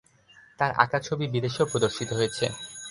তার 0.59 0.71
আঁকা 0.83 0.99
ছবি 1.07 1.25
বিদেশেও 1.33 1.69
প্রদর্শিত 1.71 2.09
হয়েছে। 2.17 2.45